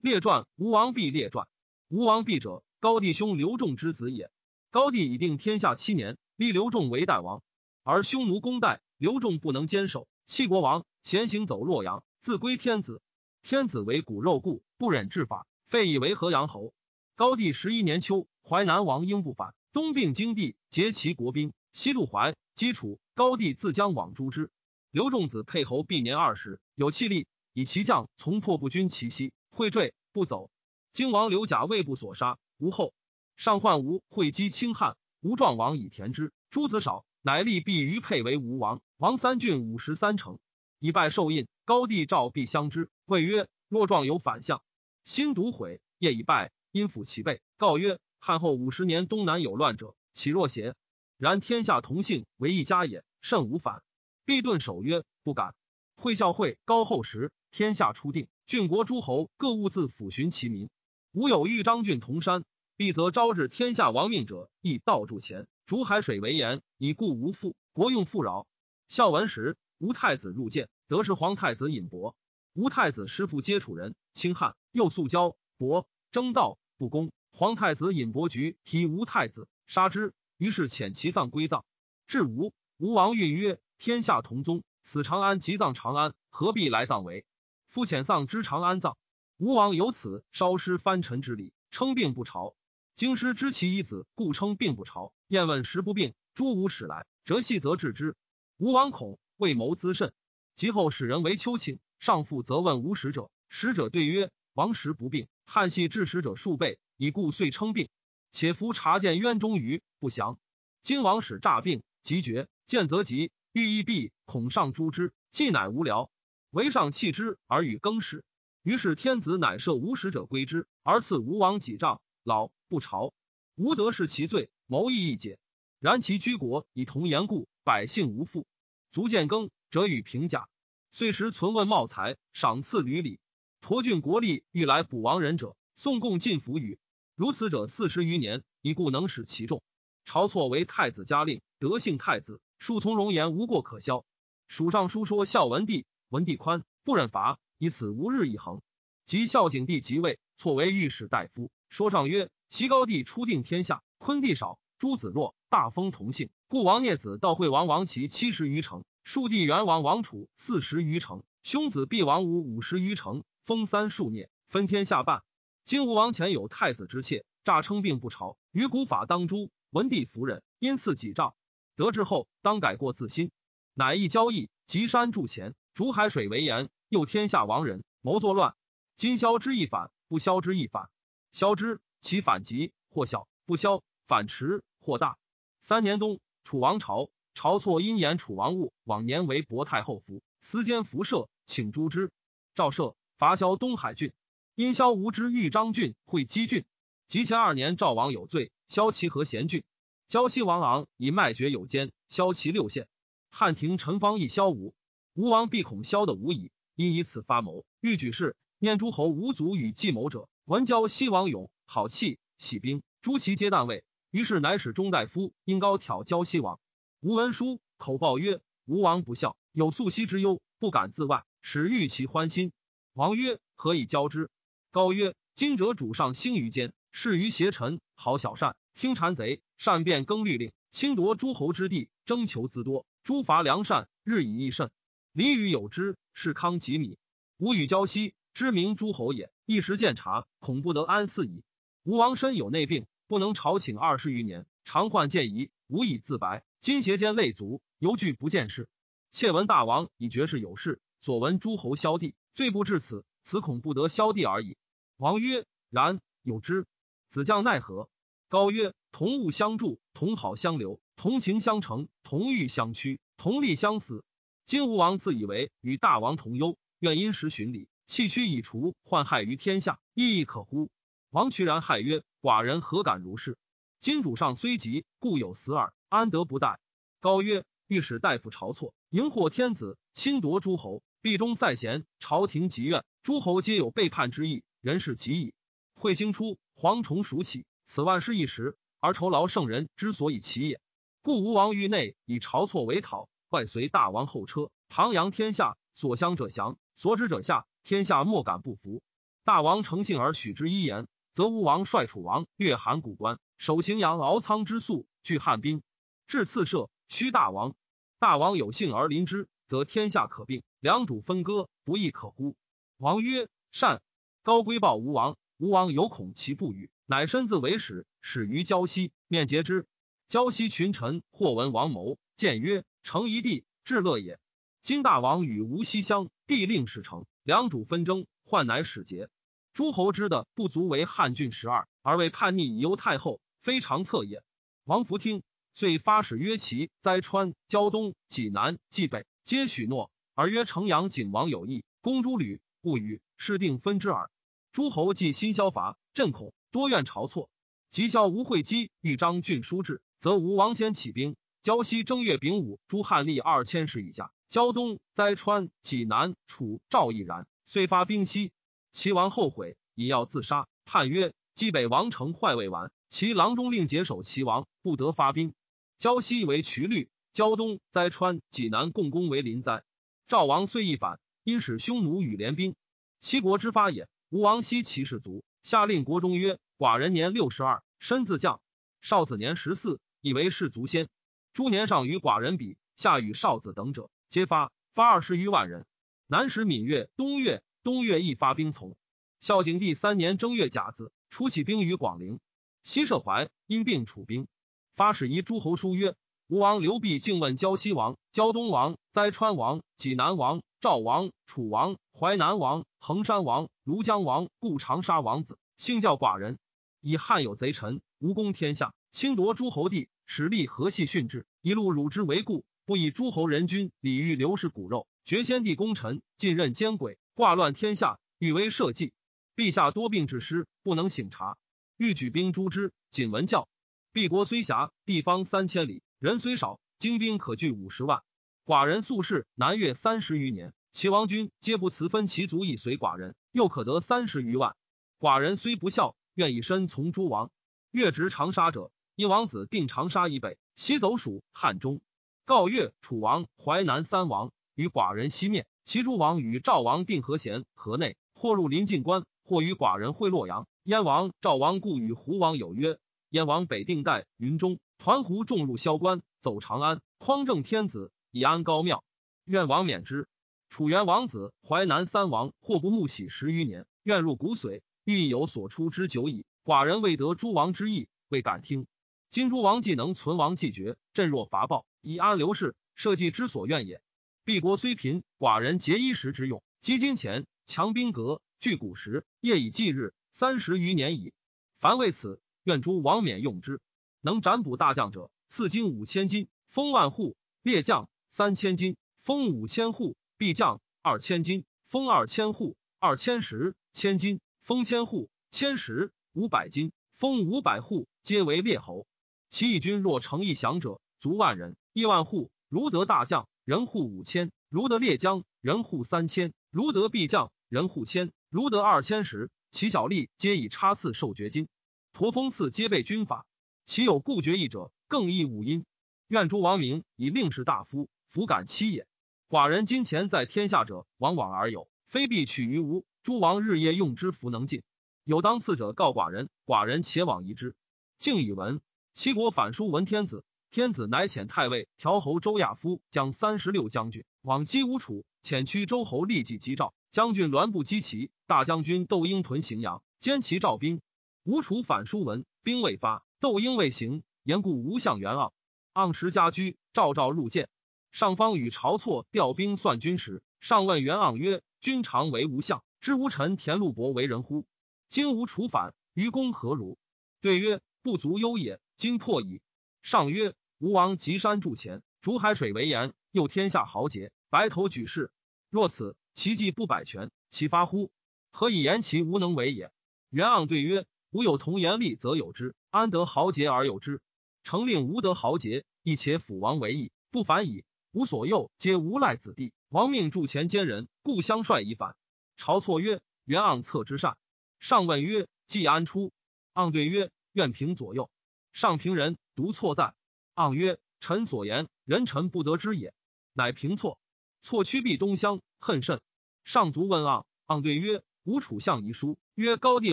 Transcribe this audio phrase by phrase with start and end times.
[0.00, 1.46] 列传吴王毕列传。
[1.88, 4.30] 吴王毕者，高帝兄刘仲之子也。
[4.70, 7.42] 高帝已定天下七年，立刘仲为代王，
[7.82, 13.02] 而匈奴攻代，刘仲不能坚守，弃国王，闲行走洛阳，自归天子。
[13.42, 16.72] 天子为骨肉故，不忍治法，废以为河阳侯。
[17.14, 22.98] 高帝十一年秋，淮南王英不反，东并荆地，结其国兵，西入淮，击楚。
[23.14, 24.50] 高帝自将往诛之。
[24.90, 30.50] 刘仲子沛侯毕年二十，有气力，以其将从破不军其西，会坠不走。
[30.92, 32.94] 荆王刘贾未不所杀，无后。
[33.36, 36.32] 上患吴会击清汉，吴壮王以田之。
[36.50, 38.80] 诸子少，乃立毕于沛为吴王。
[38.96, 40.38] 王三郡五十三城，
[40.78, 41.46] 以拜受印。
[41.64, 44.62] 高帝召毕相之，谓曰：“若壮有反相，
[45.04, 45.80] 心独毁。
[45.98, 50.74] 夜以拜，因抚其背，告曰：汉后五十年，东南有乱者，岂若邪？
[51.16, 53.82] 然天下同姓，为一家也，甚无反。
[54.24, 55.54] 必顿守曰：不敢。
[55.94, 60.70] 会孝会高后时，天下初定，郡国诸侯各务自抚循其民。”
[61.14, 62.42] 吾有豫章郡同山，
[62.76, 68.48] 必则招致天下亡命者，亦道助前，逐海水为盐，以固无父，国用富饶。
[68.88, 72.16] 孝文时，吴太子入见，得是皇太子尹伯。
[72.52, 77.12] 吴太子师父皆楚人，清汉，又素交伯争道不公。
[77.30, 80.12] 皇太子尹伯举提吴太子，杀之。
[80.38, 81.64] 于是遣其丧归葬。
[82.08, 87.24] 至吴，吴王运曰：“天下同宗，此长安即葬长安，何必来葬为？
[87.70, 88.98] 夫遣丧之长安葬。”
[89.38, 92.54] 吴王由此烧尸藩臣之礼，称病不朝。
[92.94, 95.14] 京师知其一子，故称病不朝。
[95.28, 98.16] 燕问时不病，诸吾使来，折系则治之。
[98.58, 100.12] 吴王恐，未谋滋甚。
[100.54, 107.88] 及后使人为丘庆，上父则问吴使者，使者对曰：“王时不病，汉系治使者数倍，以故遂称病。
[108.30, 110.38] 且夫察见渊中鱼不祥。
[110.82, 116.10] 今王使诈病，急绝，见则急，欲一避，恐上诛之，既乃无聊，
[116.50, 118.24] 唯上弃之而与更始。”
[118.62, 123.14] 于是天子乃赦无使者归之，而赐吴王几丈，老不朝。
[123.56, 125.38] 吴德是其罪，谋议一解。
[125.78, 128.46] 然其居国以同言故，百姓无富，
[128.92, 130.48] 足见耕者与平甲。
[130.90, 133.18] 岁时存问茂才，赏赐屡礼。
[133.62, 136.78] 驼郡国力欲来补亡人者，宋贡进服与。
[137.14, 139.62] 如此者四十余年，以故能使其众。
[140.04, 144.04] 晁错为太子嘉令，德幸太子，庶从容言无过可消。
[144.48, 147.38] 蜀尚书说孝文帝，文帝宽不忍罚。
[147.56, 148.60] 以此无日一恒。
[149.06, 151.50] 及孝景帝即位，错为御史大夫。
[151.68, 156.30] 说上曰：齐高帝初定天下，昆地少，诸子弱，大封同姓。
[156.48, 165.22] 故王聂子悼惠王王齐七十余城，庶弟元王王楚四十余城，兄子毕王武五十余城，封三数聂，分天下半。
[165.64, 169.50] 今吴王前有太子之妾，诈称病不朝，于古法当诛。
[169.70, 171.36] 文帝夫人，因赐己诏，
[171.76, 173.30] 得志后当改过自新。
[173.74, 176.68] 乃一交易，及山筑前，逐海水为盐。
[176.88, 178.56] 诱天下亡人，谋作乱。
[178.96, 180.90] 今消之亦反，不消之亦反。
[181.30, 185.16] 消之，其反急或小；不消，反迟或大。
[185.60, 192.10] 三年冬，楚王朝，晁错因言楚王误往年为薄太后服，私奸服射，请诛之。
[192.56, 194.12] 赵赦，伐萧东海郡。
[194.56, 196.64] 因萧无知豫章郡会稽郡。
[197.06, 199.62] 及前二年，赵王有罪，萧齐和贤郡。
[200.08, 202.88] 胶西王昂以卖爵有奸，萧齐六县。
[203.30, 204.74] 汉庭陈方亦萧吴，
[205.14, 206.50] 吴王必恐萧的无矣。
[206.76, 210.30] 因以此发谋，欲举事，念诸侯无足与计谋者。
[210.46, 213.84] 闻交西王勇，好气，喜兵，诸其皆旦位。
[214.10, 216.58] 于是乃使中大夫因高挑交西王。
[217.00, 222.52] 吴文书口报曰：“吴王不孝，有素息之忧，不敢自外，使欲其欢心。”
[222.94, 224.30] 王曰：“何以交之？”
[224.72, 234.70] 高曰：“今者主上兴于间，事于邪臣，好小善，听谗贼，善变更律令，侵夺诸侯之地，征求资多，诸伐良善，日以益甚。
[235.12, 236.98] 礼与有之。”是康吉米，
[237.38, 239.32] 吴与交西，知名诸侯也。
[239.46, 241.44] 一时见察，恐不得安肆矣。
[241.82, 246.44] 吴王身有内病，不能朝请二十余年，常患见疑，无以自白。
[246.60, 248.68] 今邪间累足，犹惧不见事。
[249.10, 254.58] 窃闻大王以绝世有事，所闻诸侯萧地，罪不至此，此恐不得萧地而已。
[254.98, 256.66] 王曰：然，有之。
[257.08, 257.88] 子将奈何？
[258.28, 264.04] 高曰：同物相助，同好相留，同情相成，同欲相趋，同利相死。
[264.50, 270.72] 今吴王自以为与大王同忧，愿因时循礼，弃屈以除患害于天下，亦亦可乎？
[271.10, 273.38] 王渠然骇曰：“寡人何敢如是？
[273.78, 276.58] 今主上虽急，故有死耳，安得不待？”
[276.98, 285.32] 高曰：“御史大夫晁错，迎祸天子，侵夺诸侯，必中塞贤，朝廷极怨，诸侯皆有背叛之意，人事极矣。
[285.76, 290.60] 彗星出，蝗虫鼠起，此万事一时，而酬劳圣人之所以起也。
[291.02, 298.82] 故吴王域内以晁错为讨。”外随大王后车，唐扬天下，所相者降，所指者下，天下莫敢不服。
[299.24, 305.62] 大王诚信而许之一言，则吴王率楚王略函谷关，守荥阳敖仓之粟，拒汉兵，
[306.08, 307.54] 至次射，须大王。
[308.00, 312.34] 大王有幸而临之，则天下可并，两主分割，不亦可乎？
[312.78, 313.80] 王曰：善。
[314.22, 319.66] 高归报吴王，吴王有恐其不与，乃身自为使，使于胶西，面结之。
[320.08, 324.18] 胶西群臣或闻王谋，见曰：成一地，至乐也。
[324.62, 329.08] 今大王与吴西乡，地令使成，两主纷争，患乃使节。
[329.52, 334.22] 诸侯之的不足为汉郡十二，而为叛逆以忧太后，非常策也。
[334.64, 335.22] 王弗听，
[335.52, 339.90] 遂发使曰：齐、灾川、胶东、济南、冀北，皆许诺。
[340.14, 344.10] 而曰：城阳景王有意，公诸吕不与，是定分之耳。
[344.52, 347.30] 诸侯既新消伐，朕恐多怨朝错。
[347.70, 351.16] 即效吴会稽欲张郡书至，则吴王先起兵。
[351.42, 354.12] 胶西正月丙午，诸汉立二千石以下。
[354.28, 358.30] 胶东、灾川、济南、楚、赵亦然，遂发兵西。
[358.72, 360.48] 齐王后悔，以要自杀。
[360.66, 365.32] 叹曰：冀北王城坏未完，其郎中令解守齐王，不得发兵。
[365.78, 369.64] 胶西为渠律，胶东、灾川、济南共攻为临灾。
[370.08, 372.54] 赵王遂一反，因使匈奴与联兵。
[373.00, 373.88] 齐国之发也。
[374.10, 378.40] 吴王西其士卒，下令国中曰：寡人年六十二，身自将；
[378.82, 380.86] 少子年十四，以为士卒先。
[381.32, 383.88] 诸年上与寡人比，下与少子等者。
[384.08, 385.64] 皆发发二十余万人，
[386.06, 388.76] 南使闽越、东越，东越亦发兵从。
[389.20, 392.18] 孝景帝三年正月甲子，初起兵于广陵。
[392.62, 394.26] 西涉淮，因病楚兵，
[394.74, 395.94] 发使遗诸侯书曰：
[396.26, 406.38] 吴王刘濞竟问胶西王、胶东王、灾川王、济南王、赵王、楚王、淮南王、衡山王、庐江王、故长沙王子，幸教寡人，
[406.80, 412.44] 以汉有贼臣，无功天下，侵夺诸侯地，使立和系训制，一路辱之为故。
[412.64, 418.92] 不以诸侯人君礼遇刘氏骨肉，绝先帝功臣，尽任奸鬼，挂乱天下，欲为社稷。
[419.36, 421.38] 陛下多病致失，不能省察，
[421.76, 422.72] 欲举兵诛之。
[422.90, 423.48] 谨闻教。
[423.92, 428.02] 敝国虽狭，地方三千里，人虽少，精兵可聚五十万。
[428.44, 434.56] 寡人素士南越三十余年，齐王军皆不辞分其族以随寡人，又可得三十余万。
[434.98, 437.30] 寡人虽不孝，愿以身从诸王。
[437.70, 441.80] 越执长沙者，因王子定长沙以北，西走蜀汉中。
[442.26, 450.46] 告越、楚王、淮南三王与寡人西面，其诸王与赵王定和弦河内，或入临晋关，或与寡人会洛阳。
[450.64, 452.78] 燕王、赵王故与胡王有约。
[453.08, 458.84] 燕王北定代云中，团胡众入萧关，走长安，匡正天子，以安高庙。
[459.24, 460.08] 愿王免之。
[460.50, 466.26] 楚元王子、淮南三王或不慕喜十余年，愿入骨髓，欲有所出之久矣。
[466.44, 468.66] 寡人未得诸王之意，未敢听。
[469.10, 471.66] 今诸王既能存亡既绝，朕若伐暴。
[471.80, 473.82] 以安刘氏，社稷之所愿也。
[474.24, 481.12] 敝国虽贫，寡人竭衣食之用，积金钱，强兵革，聚古石，夜以继日，三十余年矣。
[481.58, 483.60] 凡为此，愿诸王免用之。
[484.00, 498.86] 能斩捕大将者，赐金五千金，封万户；列将三千金，封五千户；必将二千金，封二千户；二千石千金，封千户；千石五百金，封五百户，皆为列侯。
[499.30, 501.56] 其义军若成一降者，足万人。
[501.72, 511.46] 亿万户，如得大将，人户五千；如得列将，人户三千；如得必将，人户千；如得二千时，其小吏皆以差次受爵金，
[511.92, 513.24] 驼峰次皆备军法。
[513.64, 515.64] 其有故爵义者，更易五因。
[516.08, 518.88] 愿诸王明以令士大夫，弗敢欺也。
[519.28, 522.84] 寡人金钱在天下者，往往而有，非必取于无。
[523.04, 524.64] 诸王日夜用之，弗能尽。
[525.04, 527.54] 有当赐者，告寡人，寡人且往疑之。
[528.00, 528.60] 敬以闻。
[529.00, 530.26] 齐国反书闻天子。
[530.50, 540.82] 天子乃遣太尉调侯周亚夫将三十六将军往击吴楚，遣驱周侯立即击赵将军栾布击齐，大将军窦婴屯荥阳，兼齐赵兵。
[541.24, 545.32] 吴楚反书闻，兵未发，窦婴未行，言故吴相元盎。
[545.72, 547.48] 盎时家居，赵赵入见，
[547.92, 554.44] 上方与晁错调兵算军时，上问元盎曰：“君常为吴相，知吴臣田禄伯为人乎？
[554.90, 556.76] 今吴楚反，于公何如？”
[557.22, 558.60] 对曰：“不足忧也。
[558.80, 559.42] 今破矣。”
[559.84, 560.34] 上曰。
[560.58, 565.10] 吴王集山筑前，逐海水为盐，诱天下豪杰，白头举世。
[565.48, 567.90] 若此，其计不百全，其发乎？
[568.30, 569.72] 何以言其无能为也？
[570.10, 574.02] 元盎对曰：吾有同言利，则有之；安得豪杰而有之？
[574.42, 577.64] 成令无得豪杰，亦且辅王为义，不反矣。
[577.92, 581.96] 吾所右皆无赖子弟，王命筑前奸人，故相率以反。
[582.36, 584.18] 晁错曰：元盎策之善。
[584.58, 586.12] 上问曰：季安出？
[586.52, 588.10] 盎对曰：愿凭左右。
[588.52, 589.94] 上平人独错在。
[590.34, 592.94] 盎曰：“臣所言，人臣不得知也。”
[593.32, 593.98] 乃平错。
[594.40, 596.00] 错趋避东乡，恨甚。
[596.44, 599.92] 上卒问盎，盎对曰：“吴楚相遗书，曰：高帝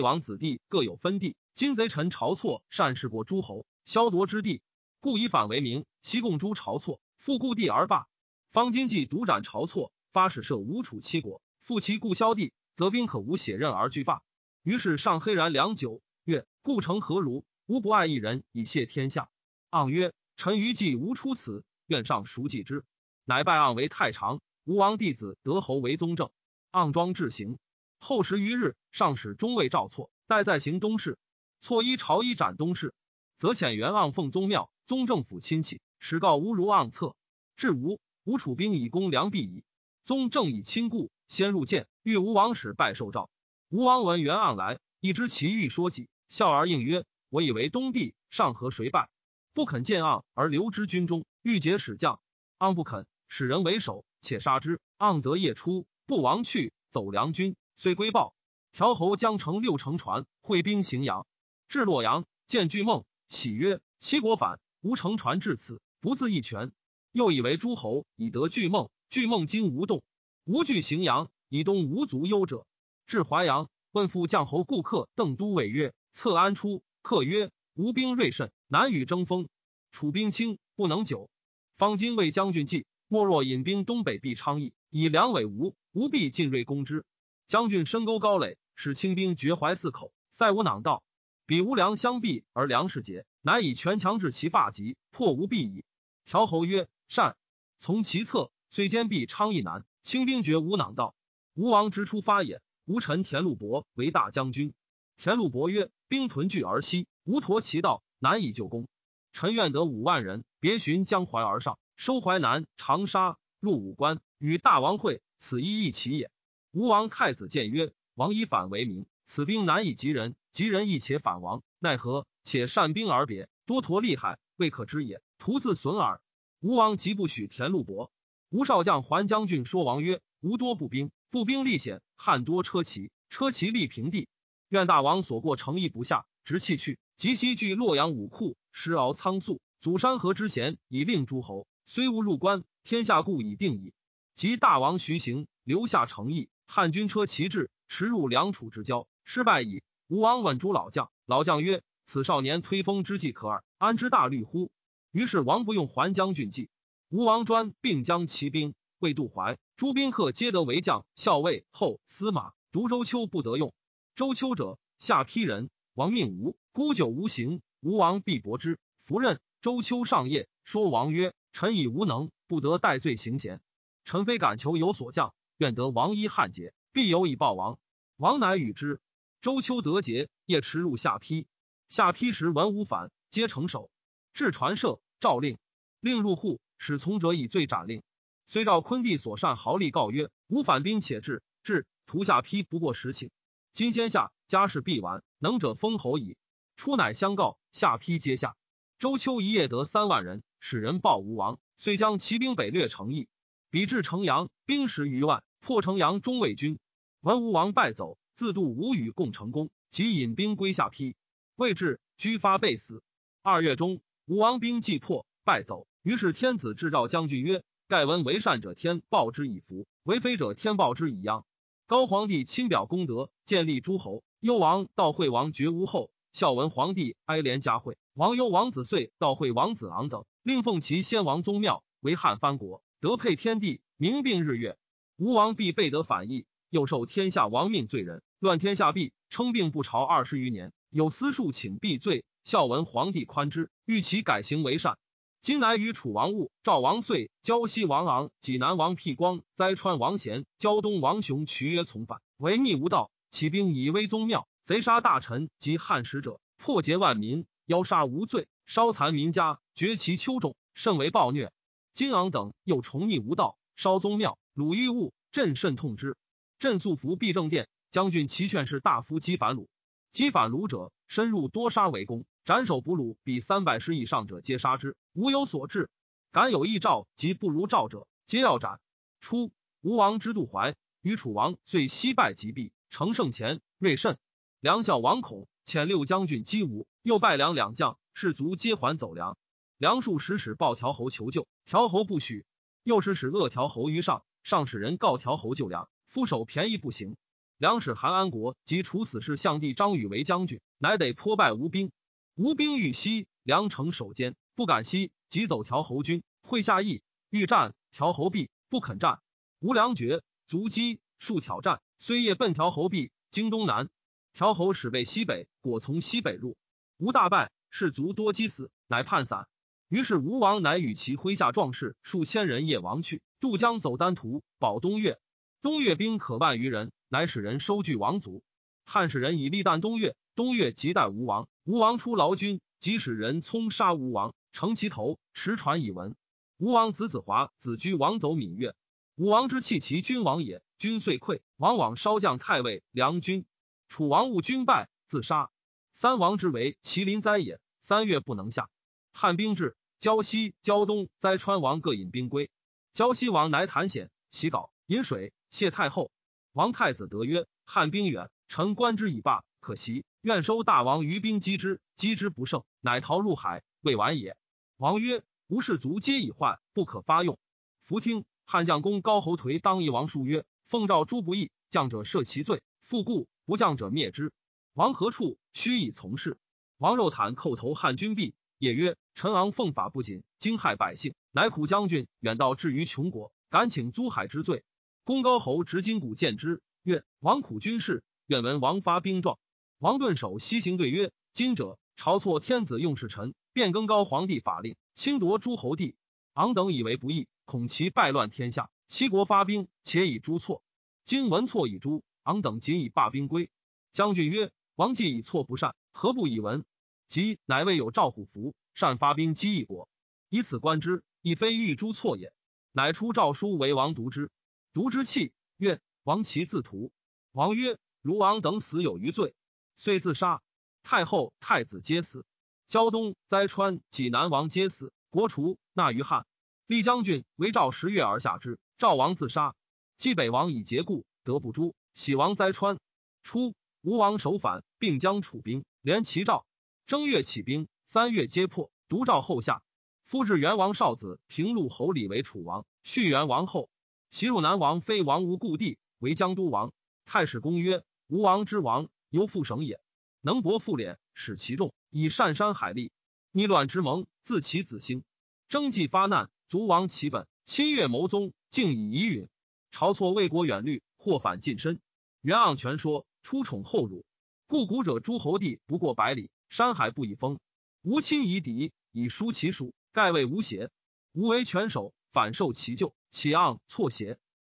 [0.00, 4.62] 王子弟各有分地，今贼臣晁错善事过诸侯，削夺之地，
[5.00, 8.06] 故以反为名，西共诛晁错，复故地而罢。
[8.50, 14.22] 方今既独斩晁错，发使设吴楚七国，复其故萧地，则兵可无血刃而拒罢。
[14.62, 17.44] 于是上黑然良久，曰：故城何如？
[17.68, 19.28] 吾不爱一人以谢天下。
[19.70, 22.82] 盎曰：臣余既无出此，愿上熟记之。
[23.26, 24.40] 乃拜盎为太常。
[24.64, 26.30] 吴王弟子德侯为宗正。
[26.72, 27.58] 盎庄至行。
[27.98, 31.18] 后十余日，上使中尉赵错，待在行东市。
[31.60, 32.94] 错依朝衣斩东市，
[33.36, 34.70] 则遣元盎奉宗庙。
[34.86, 37.14] 宗正府亲戚使告吴如盎策。
[37.54, 39.62] 至吴，吴楚兵以攻梁壁矣。
[40.04, 43.28] 宗正以亲故，先入见，欲吴王使拜受诏。
[43.68, 49.10] 吴王闻元盎来，亦知其欲说己，笑而应曰：“我以为东帝上河谁败？
[49.52, 52.20] 不肯见盎而留之军中，欲结使将。
[52.58, 54.80] 盎不肯，使人为首，且杀之。
[54.98, 58.34] 盎得夜出，不王去，走梁军，遂归报。
[58.72, 61.26] 条侯将乘六乘船，会兵荥阳，
[61.68, 66.72] 至洛阳，见巨梦，喜曰：七国反，吾乘船至此，不自一拳。
[67.12, 70.02] 又以为诸侯以得巨梦，巨梦今无动，
[70.44, 72.66] 无惧荥阳，以东无足忧者。
[73.06, 79.48] 至淮阳，问父将侯顾客邓都尉曰：“策安出？”客曰：“吴兵锐甚，难与争锋。
[79.90, 81.30] 楚兵轻，不能久。
[81.78, 87.06] 方今为将军计，莫若引兵东北避昌邑，以粮委吴，吴必进锐攻之。
[87.46, 91.02] 将军深沟高垒，使清兵绝淮四口，塞无囊道，
[91.46, 95.86] 彼无粮相避而粮食竭，乃以权强制其霸极，破吴必矣。”
[96.26, 97.38] 条侯曰：“善。”
[97.80, 101.14] 从其策，虽坚壁昌邑难，清兵绝无囊道。
[101.54, 102.60] 吴王之出发也。
[102.84, 104.74] 吴臣田禄伯为大将军。
[105.16, 108.88] 田禄伯曰：“兵屯聚而西，吴陀其道，难以救攻。
[109.32, 116.30] 臣愿得五万人，别寻江淮而上，收淮南、长沙，入武关，与大王会，此一义其也。”
[116.72, 122.26] 吴王太子见曰：“王以反为名，此兵难以及人，及人亦且反王，奈何？
[122.42, 125.20] 且善兵而别，多陀厉害，未可知也。
[125.36, 126.22] 徒自损耳。”
[126.60, 128.10] 吴王即不许田禄伯。
[128.48, 134.28] 吴少将还将军说王曰：“吴多步兵。”步兵力险，汉多车骑，车骑立平地。
[134.68, 136.98] 愿大王所过诚意不下，直弃去。
[137.16, 141.66] 及西据洛阳武库，时敖仓粟，祖山河之贤，以令诸侯。
[141.84, 143.94] 虽无入关，天下故已定矣。
[144.34, 149.82] 及大王徐行，留下诚意，汉军车骑至，驰入梁楚之交，失败矣。
[150.06, 154.70] 吴王问诸老将，老将曰：“此少年推风之计可耳，安之大虑乎？”
[155.10, 156.68] 于是王不用还将军计。
[157.08, 158.74] 吴王专并将骑兵。
[158.98, 162.52] 魏渡淮，诸宾客皆得为将、校尉、后司马。
[162.70, 163.72] 独周丘不得用。
[164.18, 167.62] 周丘者，下邳人，王命吴，孤久无行。
[167.78, 169.38] 吴王必薄之，弗任。
[169.60, 173.60] 周丘上夜说王曰：“臣以无能，不得戴罪行贤。
[174.04, 177.78] 臣非敢求有所降，愿得王衣汉节，必有以报王。”
[178.18, 179.00] 王乃与之。
[179.40, 181.46] 周丘得节，夜驰入下邳。
[181.86, 183.88] 下邳时文武反，皆成守。
[184.32, 185.58] 至传舍，诏令，
[186.00, 188.02] 令入户，使从者以罪斩令。
[188.48, 193.30] 虽赵昆帝所善豪力告曰：“吾反兵且至，至屠下邳不过十顷。
[193.78, 196.36] 今先下家事必完，能者封侯矣。”
[196.74, 198.56] 出乃相告，下邳皆下。
[198.98, 203.28] 周秋一夜得三万人，使人报吴王，遂将骑兵北掠成邑。
[203.70, 206.80] 比至城阳，兵十余万，破城阳中卫军。
[207.20, 211.14] 闻吴王败走，自度吴与共成功，即引兵归下邳。
[211.54, 213.04] 未至，居发被死。
[213.42, 215.86] 二月中，吴王兵既破，败走。
[216.02, 217.62] 于是天子制诏将军曰。
[217.86, 221.46] 盖闻为善者天报之以福，为非者天报之以殃。
[221.88, 224.22] 高皇帝亲表功德，建立诸侯。
[224.40, 234.76] 幽王道惠王绝无后，孝文皇帝哀怜嘉惠王幽王子遂道惠王子昂等，令奉其先王宗庙，为汉藩国，德配天地，明并日月。
[235.16, 240.74] 吴王必备得反义，又受天下亡命罪人，乱天下弊，称病不朝二十余年。
[240.90, 244.98] 有私数请避罪，孝文皇帝宽之，欲其改行为善。
[245.40, 261.52] 今乃与楚王戊、赵王遂、胶西王昂、济南王辟光、灾川王贤、胶东王雄渠约从犯，违逆无道，起兵以威宗庙，贼杀大臣及汉使者，破劫万民，妖杀无罪，烧残民家，绝其丘种，甚为暴虐。
[261.92, 266.16] 金昂等又重逆无道，烧宗庙，鲁豫物，朕甚痛之。
[266.58, 269.68] 朕素服必正殿，将军齐劝士大夫击反鲁，
[270.10, 272.24] 击反鲁者，深入多杀为攻。
[272.44, 275.90] 斩首俘虏，比三百师以上者皆杀之，无有所至。
[276.30, 278.80] 敢有异诏及不如诏者，皆要斩。
[279.20, 279.50] 初，
[279.80, 284.18] 吴王之渡淮，与楚王遂西败及毙，乘胜前锐甚。
[284.60, 289.36] 梁孝王恐，遣六将军击吴，又败梁两将，士卒皆还走梁。
[289.76, 292.44] 梁数使使报条侯求救，条侯不许。
[292.82, 297.16] 又使使恶条侯于上，上使人告条侯救梁，夫守便宜不行。
[297.58, 301.90] 梁使韩安国及处死士相帝张宇为将军，乃得颇败吴兵。
[302.36, 309.18] 吴兵欲西，梁城守坚，不敢西，即走条侯军，会下邑，欲战，条侯避，不肯战。
[309.58, 313.90] 吴良绝，卒击，数挑战，虽夜奔条侯避，经东南。
[314.34, 316.56] 条侯使备西北，果从西北入，
[316.96, 319.48] 吴大败，士卒多击死，乃叛散。
[319.88, 325.18] 于是吴王乃与其麾下壮士数千人夜亡去，渡江走丹徒，保东岳。
[325.60, 328.42] 东岳兵可万余人，乃使人收据王族。
[328.84, 331.48] 汉使人以立旦东岳，东岳即待吴王。
[331.64, 336.16] 吴王出劳军，即使人冲杀吴王，乘其头，持传以闻。
[336.56, 338.74] 吴王子子华子居王走闽越。
[339.16, 343.44] 武王之弃其君王也，君遂溃，王往稍降太尉、梁军。
[343.88, 345.50] 楚王误军败，自杀。
[345.92, 348.70] 三王之为麒麟灾也，三月不能下。
[349.12, 352.50] 汉兵至，胶西、胶东、灾川王各引兵归。
[352.92, 356.10] 胶西王乃坦险，洗稿，饮水，谢太后。
[356.52, 360.04] 王太子得曰：“汉兵远，臣观之以罢，可惜。
[360.22, 364.36] 愿收大王于兵击之，击之不胜，乃逃入海，未晚也。”
[364.76, 367.38] 王曰：“吾士卒皆已患，不可发用。”
[367.84, 368.24] 弗听。
[368.50, 374.32] 汉将公高侯颓当一王数曰：“奉诏诸不义，将者赦其罪，复故不将者灭之。
[374.72, 375.38] 王何处？
[375.52, 376.38] 须以从事。”
[376.78, 384.64] 王肉袒叩头汉军毕，也曰：“陈昂奉法不谨，惊害百姓，乃苦将军远道至于穷国，敢请租海之罪。”
[385.08, 389.38] 公高侯执金鼓见之，曰：“王苦军事，愿闻王发兵状。”
[389.80, 395.96] 王顿首西行对曰：“今者朝错天子用事臣，变更高皇帝法令，侵夺诸侯地。
[396.34, 398.68] 昂等以为不义，恐其败乱天下。
[398.86, 400.62] 七国发兵，且以诛错。
[401.06, 403.48] 今闻错以诛，昂等仅以罢兵归。
[403.92, 406.66] 将军曰：“王既以错不善，何不以闻？”
[407.08, 409.88] 即乃未有赵虎符，善发兵击一国，
[410.28, 412.30] 以此观之，亦非欲诛错也。
[412.72, 414.30] 乃出诏书为王读之，
[414.78, 416.92] 读之泣曰：“王其自屠。”
[417.34, 419.34] 王曰：“如王等死有余罪，
[419.74, 420.40] 遂自杀。
[420.84, 422.24] 太后、太子皆死。
[422.68, 424.92] 胶东、灾川、济南王皆死。
[425.10, 426.28] 国除，纳于汉。
[426.68, 428.60] 立将军为赵十月而下之。
[428.78, 429.56] 赵王自杀。
[429.96, 431.74] 冀北王以节故，得不诛。
[431.92, 432.78] 喜王灾川。
[433.24, 436.46] 初，吴王首反，并将楚兵，连齐赵。
[436.86, 438.70] 正月起兵，三月皆破。
[438.86, 439.60] 独赵后下。
[440.04, 443.68] 夫至元王少子平陆侯李为楚王，续元王后。
[444.10, 446.72] 袭入南王非王无故地，为江都王。
[447.04, 449.80] 太史公曰：吴王之王，犹复省也。
[450.22, 452.90] 能博复敛，使其众以善山海力。
[453.32, 455.04] 逆乱之盟，自其子兴。
[455.48, 457.26] 征计发难，卒亡其本。
[457.44, 459.28] 侵越谋宗，竟以遗允。
[459.72, 461.78] 晁错为国远虑，或反近身。
[462.22, 464.06] 袁盎全说，出宠后辱。
[464.46, 467.38] 故古者诸侯地不过百里，山海不以封。
[467.82, 470.70] 吴亲夷狄，以疏其属，盖谓吴邪。
[471.12, 474.18] 吴为权守，反受其咎，其盎错邪？